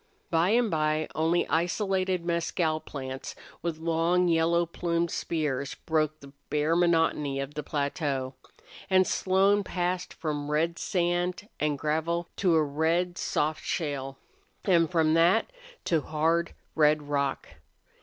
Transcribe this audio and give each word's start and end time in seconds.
By 0.31 0.49
and 0.49 0.71
by 0.71 1.07
only 1.13 1.47
isolated 1.47 2.25
mescal 2.25 2.79
plants 2.79 3.35
with 3.61 3.77
long, 3.77 4.27
yellow 4.27 4.65
plumed 4.65 5.11
spears 5.11 5.75
broke 5.75 6.21
the 6.21 6.33
bare 6.49 6.75
monotony 6.75 7.39
of 7.39 7.53
the 7.53 7.61
plateau. 7.61 8.33
And 8.89 9.05
Slone 9.05 9.63
passed 9.63 10.15
from 10.15 10.49
red 10.49 10.79
sand 10.79 11.47
and 11.59 11.77
gravel 11.77 12.29
to 12.37 12.55
a 12.55 12.63
red, 12.63 13.19
soft 13.19 13.63
shale, 13.63 14.17
and 14.65 14.89
from 14.89 15.13
that 15.13 15.51
to 15.85 16.01
hard, 16.01 16.55
red 16.73 17.03
rock. 17.03 17.47